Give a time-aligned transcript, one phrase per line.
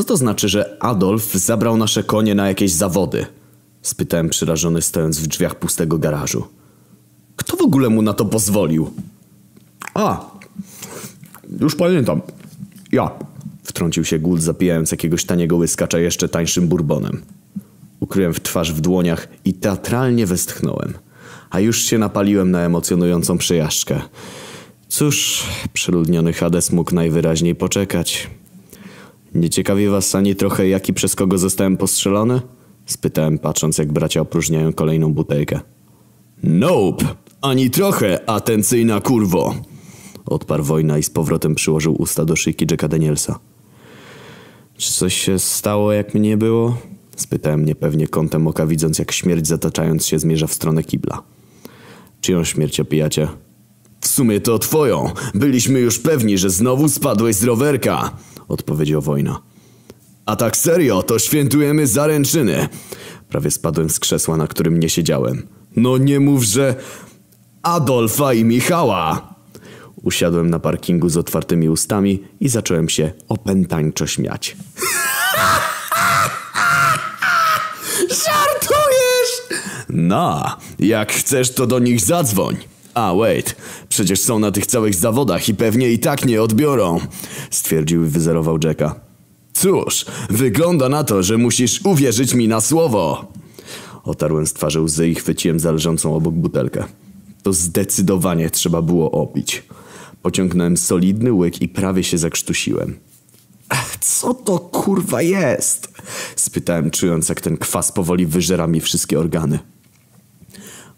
[0.00, 3.26] Co to znaczy, że Adolf zabrał nasze konie na jakieś zawody?
[3.82, 6.44] Spytałem przerażony stojąc w drzwiach pustego garażu.
[7.36, 8.90] Kto w ogóle mu na to pozwolił?
[9.94, 10.30] A,
[11.60, 12.20] już pamiętam.
[12.92, 13.10] Ja.
[13.62, 17.22] Wtrącił się Gould zapijając jakiegoś taniego łyskacza jeszcze tańszym bourbonem.
[18.00, 20.94] Ukryłem w twarz w dłoniach i teatralnie westchnąłem.
[21.50, 24.00] A już się napaliłem na emocjonującą przejażdżkę.
[24.88, 28.30] Cóż, przeludniony Hades mógł najwyraźniej poczekać.
[29.34, 32.40] Nie ciekawi was ani trochę, jaki przez kogo zostałem postrzelony?
[32.86, 35.60] Spytałem, patrząc jak bracia opróżniają kolejną butelkę.
[36.42, 37.06] Nope,
[37.42, 39.54] ani trochę, atencyjna kurwo!
[40.26, 43.38] Odparł wojna i z powrotem przyłożył usta do szyjki Jacka Danielsa.
[44.76, 46.76] Czy coś się stało, jak mnie było?
[47.16, 51.22] Spytałem niepewnie kątem oka, widząc jak śmierć zataczając się zmierza w stronę kibla.
[52.20, 53.28] Czyją śmierć opijacie?
[54.00, 55.12] W sumie to twoją.
[55.34, 58.10] Byliśmy już pewni, że znowu spadłeś z rowerka,
[58.48, 59.42] odpowiedział wojna.
[60.26, 62.68] A tak serio, to świętujemy zaręczyny.
[63.28, 65.46] Prawie spadłem z krzesła, na którym nie siedziałem.
[65.76, 66.74] No nie mów, że
[67.62, 69.34] Adolfa i Michała.
[70.02, 74.56] Usiadłem na parkingu z otwartymi ustami i zacząłem się opętańczo śmiać.
[78.00, 79.60] Żartujesz?
[79.88, 82.56] No, jak chcesz, to do nich zadzwoń.
[82.94, 83.56] A, wait,
[83.88, 87.00] przecież są na tych całych zawodach i pewnie i tak nie odbiorą,
[87.50, 89.00] stwierdził i wyzerował Jacka.
[89.52, 93.32] Cóż, wygląda na to, że musisz uwierzyć mi na słowo.
[94.04, 96.84] Otarłem z twarzy łzy i chwyciłem za leżącą obok butelkę.
[97.42, 99.62] To zdecydowanie trzeba było opić.
[100.22, 102.96] Pociągnąłem solidny łyk i prawie się zakrztusiłem.
[104.00, 105.92] Co to kurwa jest?
[106.36, 109.58] Spytałem, czując jak ten kwas powoli wyżera mi wszystkie organy.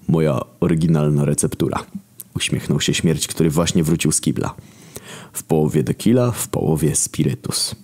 [0.09, 1.85] Moja oryginalna receptura.
[2.37, 4.55] Uśmiechnął się śmierć, który właśnie wrócił z kibla.
[5.33, 7.75] W połowie tequila, w połowie spirytus.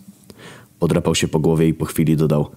[0.78, 2.50] Podrapał się po głowie i po chwili dodał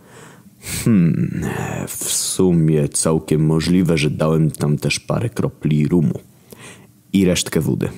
[0.61, 1.45] Hmm,
[1.87, 6.19] w sumie całkiem możliwe, że dałem tam też parę kropli rumu.
[7.13, 7.89] I resztkę wody.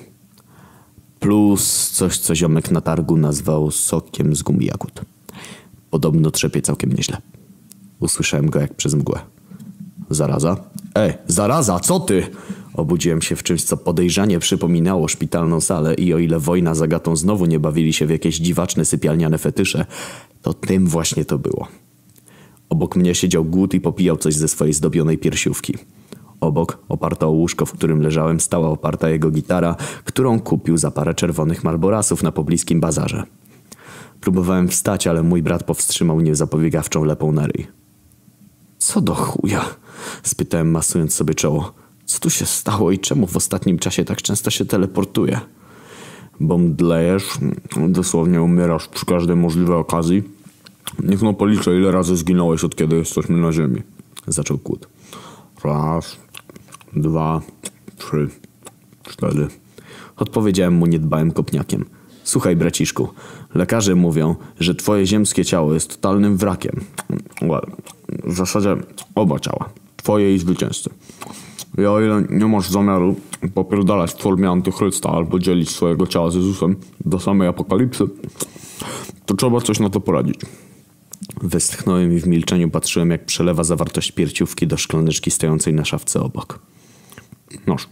[1.20, 5.02] Plus coś, co ziomek na targu nazwał sokiem z gumi jagód.
[5.90, 7.16] Podobno trzepie całkiem nieźle.
[8.00, 9.20] Usłyszałem go jak przez mgłę.
[10.10, 10.56] Zaraza?
[10.94, 12.26] Ej, zaraza, co ty?
[12.74, 17.16] Obudziłem się w czymś, co podejrzanie przypominało szpitalną salę i o ile wojna z Agatą
[17.16, 19.86] znowu nie bawili się w jakieś dziwaczne sypialniane fetysze,
[20.42, 21.68] to tym właśnie to było.
[22.68, 25.74] Obok mnie siedział głód i popijał coś ze swojej zdobionej piersiówki.
[26.40, 31.14] Obok, oparta o łóżko, w którym leżałem, stała oparta jego gitara, którą kupił za parę
[31.14, 33.22] czerwonych malborasów na pobliskim bazarze.
[34.20, 37.83] Próbowałem wstać, ale mój brat powstrzymał mnie zapobiegawczą lepą na ryj.
[38.78, 39.64] Co do chuja?
[40.22, 41.72] Spytałem masując sobie czoło.
[42.04, 45.40] Co tu się stało i czemu w ostatnim czasie tak często się teleportuje?
[46.40, 47.24] Bo mdlejesz,
[47.88, 50.22] dosłownie umierasz przy każdej możliwej okazji.
[51.02, 53.82] Niech no policzę, ile razy zginąłeś od kiedy jesteśmy na ziemi.
[54.26, 54.88] Zaczął kłód.
[55.64, 56.16] Raz,
[56.96, 57.40] dwa,
[57.98, 58.28] trzy,
[59.02, 59.48] cztery.
[60.16, 61.84] Odpowiedziałem mu niedbałym kopniakiem.
[62.24, 63.08] Słuchaj, braciszku,
[63.54, 66.80] lekarze mówią, że twoje ziemskie ciało jest totalnym wrakiem.
[68.24, 68.76] W zasadzie
[69.14, 69.68] oba ciała.
[69.96, 70.90] Twoje i zwycięzcy.
[71.78, 73.16] I o ile nie masz zamiaru
[73.54, 78.04] popierdalać w formie antychrysta albo dzielić swojego ciała z Jezusem do samej apokalipsy,
[79.26, 80.40] to trzeba coś na to poradzić.
[81.42, 86.58] Westchnąłem i w milczeniu patrzyłem, jak przelewa zawartość pierciówki do szklaneczki stojącej na szafce obok.
[87.66, 87.88] Noż,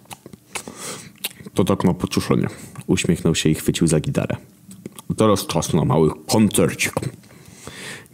[1.54, 2.46] to tak na pocieszenie.
[2.86, 4.36] Uśmiechnął się i chwycił za gitarę.
[5.16, 6.92] Teraz czas na mały koncercik.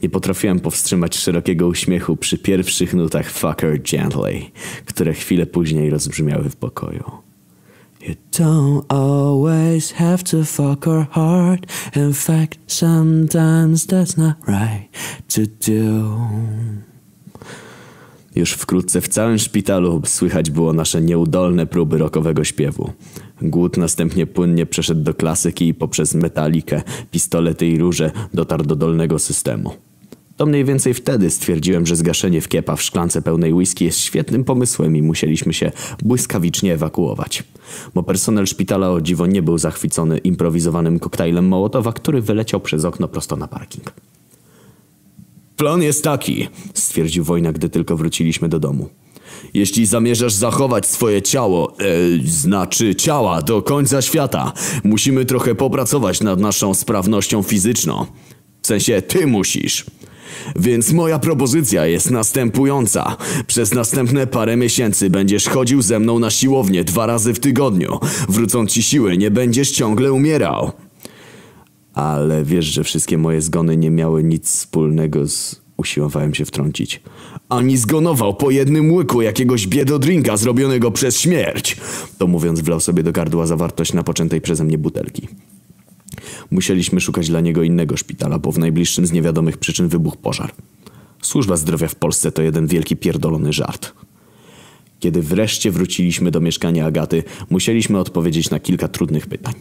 [0.02, 4.42] Nie potrafiłem powstrzymać szerokiego uśmiechu przy pierwszych nutach Fucker Gently,
[4.86, 7.04] które chwilę później rozbrzmiały w pokoju.
[8.00, 11.66] You don't always have to fuck her hard.
[11.96, 14.88] In fact, sometimes that's not right
[15.28, 16.18] to do.
[18.38, 22.92] Już wkrótce w całym szpitalu słychać było nasze nieudolne próby rokowego śpiewu.
[23.42, 29.18] Głód następnie płynnie przeszedł do klasyki i poprzez metalikę, pistolety i róże dotarł do dolnego
[29.18, 29.72] systemu.
[30.36, 34.44] To mniej więcej wtedy stwierdziłem, że zgaszenie w kiepa w szklance pełnej whisky jest świetnym
[34.44, 35.72] pomysłem i musieliśmy się
[36.02, 37.44] błyskawicznie ewakuować.
[37.94, 43.08] Bo personel szpitala o dziwo nie był zachwycony improwizowanym koktajlem Mołotowa, który wyleciał przez okno
[43.08, 43.92] prosto na parking.
[45.58, 48.88] Plan jest taki, stwierdził Wojna, gdy tylko wróciliśmy do domu.
[49.54, 51.84] Jeśli zamierzasz zachować swoje ciało, e,
[52.24, 54.52] znaczy ciała do końca świata,
[54.84, 58.06] musimy trochę popracować nad naszą sprawnością fizyczną.
[58.62, 59.86] W sensie ty musisz.
[60.56, 63.16] Więc moja propozycja jest następująca.
[63.46, 67.98] Przez następne parę miesięcy będziesz chodził ze mną na siłownię dwa razy w tygodniu.
[68.28, 70.72] Wrócą ci siły, nie będziesz ciągle umierał.
[71.98, 75.62] Ale wiesz, że wszystkie moje zgony nie miały nic wspólnego z...
[75.76, 77.02] Usiłowałem się wtrącić.
[77.48, 81.76] Ani zgonował po jednym łyku jakiegoś biedodrinka zrobionego przez śmierć.
[82.18, 85.28] To mówiąc wlał sobie do gardła zawartość napoczętej przeze mnie butelki.
[86.50, 90.52] Musieliśmy szukać dla niego innego szpitala, bo w najbliższym z niewiadomych przyczyn wybuchł pożar.
[91.22, 93.92] Służba zdrowia w Polsce to jeden wielki pierdolony żart.
[95.00, 99.54] Kiedy wreszcie wróciliśmy do mieszkania Agaty, musieliśmy odpowiedzieć na kilka trudnych pytań.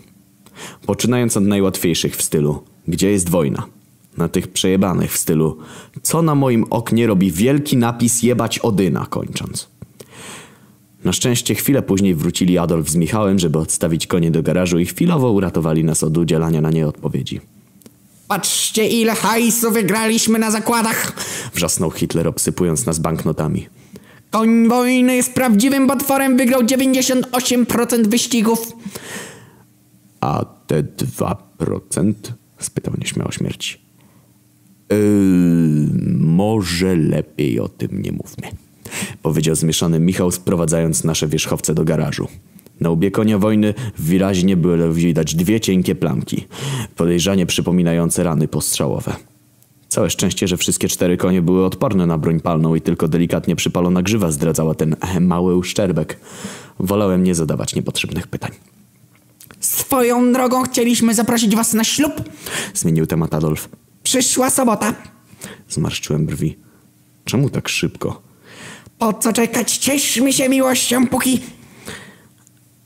[0.86, 3.63] Poczynając od najłatwiejszych w stylu Gdzie jest wojna?
[4.18, 5.57] Na tych przejebanych w stylu
[6.01, 9.68] Co na moim oknie robi wielki napis jebać Odyna kończąc.
[11.04, 15.31] Na szczęście chwilę później wrócili Adolf z Michałem, żeby odstawić konie do garażu i chwilowo
[15.31, 17.42] uratowali nas od udzielania na nie odpowiedzi.
[18.27, 21.13] Patrzcie ile hajsu wygraliśmy na zakładach.
[21.54, 23.68] Wrzasnął Hitler obsypując nas banknotami.
[24.31, 28.74] Koń wojny jest prawdziwym potworem, wygrał 98% wyścigów.
[30.28, 32.14] A te 2%?
[32.60, 33.78] spytał nieśmiało śmierci.
[34.90, 34.98] Yy,
[36.20, 38.48] może lepiej o tym nie mówmy,
[39.22, 42.28] powiedział zmieszany Michał, sprowadzając nasze wierzchowce do garażu.
[42.80, 46.48] Na łbie konia wojny wyraźnie były widać dwie cienkie plamki,
[46.96, 49.16] podejrzanie przypominające rany postrzałowe.
[49.88, 54.02] Całe szczęście, że wszystkie cztery konie były odporne na broń palną i tylko delikatnie przypalona
[54.02, 56.20] grzywa zdradzała ten mały uszczerbek.
[56.80, 58.52] Wolałem nie zadawać niepotrzebnych pytań.
[59.88, 62.13] Swoją drogą chcieliśmy zaprosić was na ślub.
[62.74, 63.69] Zmienił temat Adolf.
[64.04, 64.94] Przyszła sobota.
[65.69, 66.57] Zmarszczyłem brwi.
[67.25, 68.22] Czemu tak szybko?
[68.98, 69.78] Po co czekać?
[69.78, 71.39] Cieszmy się miłością, póki...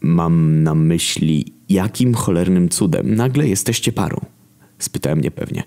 [0.01, 4.17] Mam na myśli, jakim cholernym cudem nagle jesteście parą?
[4.79, 5.63] Spytałem niepewnie.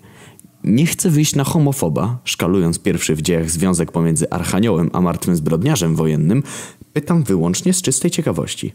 [0.63, 5.95] Nie chcę wyjść na homofoba, szkalując pierwszy w dziejach związek pomiędzy Archaniołem a martwym zbrodniarzem
[5.95, 6.43] wojennym.
[6.93, 8.73] Pytam wyłącznie z czystej ciekawości.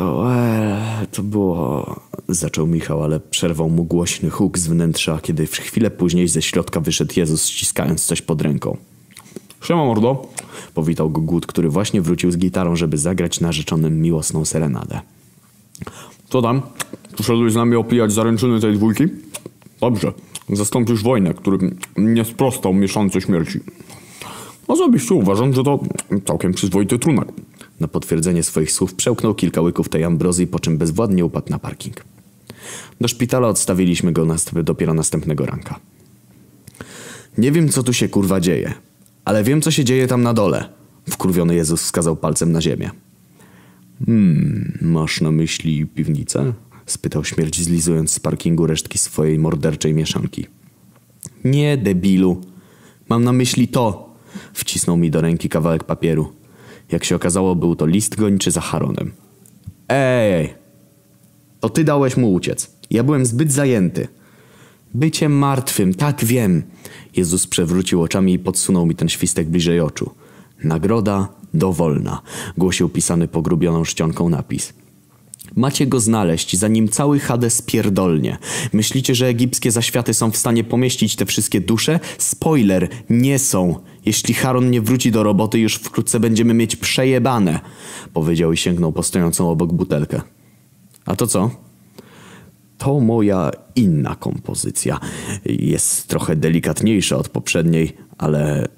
[0.00, 2.00] Well, to było...
[2.28, 6.80] Zaczął Michał, ale przerwał mu głośny huk z wnętrza, kiedy w chwilę później ze środka
[6.80, 8.76] wyszedł Jezus ściskając coś pod ręką.
[9.62, 10.28] Siema mordo.
[10.74, 15.00] Powitał go Gut, który właśnie wrócił z gitarą, żeby zagrać narzeczonym miłosną serenadę.
[16.28, 16.62] Co tam?
[17.14, 19.04] Przyszedłeś z nami opijać zaręczyny tej dwójki?
[19.80, 20.12] Dobrze.
[20.48, 21.58] Zastąpisz wojnę, który
[21.96, 23.60] nie sprostał mieszance śmierci.
[24.68, 25.78] Osobiście uważam, że to
[26.24, 27.28] całkiem przyzwoity trunek.
[27.80, 32.04] Na potwierdzenie swoich słów przełknął kilka łyków tej ambrozji, po czym bezwładnie upadł na parking.
[33.00, 34.26] Do szpitala odstawiliśmy go
[34.64, 35.80] dopiero następnego ranka.
[37.38, 38.74] Nie wiem, co tu się kurwa dzieje,
[39.24, 40.68] ale wiem, co się dzieje tam na dole.
[41.10, 42.90] Wkurwiony Jezus wskazał palcem na ziemię.
[44.06, 46.52] Hmm, masz na myśli piwnicę?
[46.86, 50.46] Spytał śmierć, zlizując z parkingu resztki swojej morderczej mieszanki.
[51.44, 52.40] Nie, debilu.
[53.08, 54.14] Mam na myśli to.
[54.52, 56.32] Wcisnął mi do ręki kawałek papieru.
[56.92, 59.12] Jak się okazało, był to list gończy za Haronem.
[59.88, 60.54] Ej,
[61.60, 62.70] to ty dałeś mu uciec.
[62.90, 64.08] Ja byłem zbyt zajęty.
[64.94, 66.62] Byciem martwym, tak wiem.
[67.16, 70.10] Jezus przewrócił oczami i podsunął mi ten świstek bliżej oczu.
[70.64, 72.22] Nagroda dowolna,
[72.58, 74.72] głosił pisany pogrubioną czcionką napis.
[75.56, 78.38] Macie go znaleźć, zanim cały Hades pierdolnie.
[78.72, 82.00] Myślicie, że egipskie zaświaty są w stanie pomieścić te wszystkie dusze?
[82.18, 83.80] Spoiler, nie są.
[84.06, 87.60] Jeśli Haron nie wróci do roboty, już wkrótce będziemy mieć przejebane.
[88.12, 90.20] Powiedział i sięgnął po stojącą obok butelkę.
[91.06, 91.50] A to co?
[92.78, 95.00] To moja inna kompozycja.
[95.44, 98.68] Jest trochę delikatniejsza od poprzedniej, ale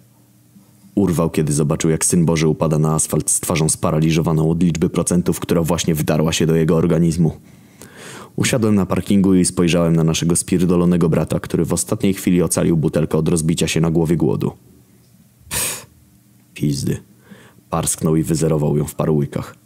[0.94, 5.40] urwał, kiedy zobaczył, jak Syn Boży upada na asfalt z twarzą sparaliżowaną od liczby procentów,
[5.40, 7.32] która właśnie wdarła się do jego organizmu.
[8.36, 13.18] Usiadłem na parkingu i spojrzałem na naszego spierdolonego brata, który w ostatniej chwili ocalił butelkę
[13.18, 14.52] od rozbicia się na głowie głodu.
[16.58, 16.96] Pizdy.
[17.70, 19.56] Parsknął i wyzerował ją w paru łykach.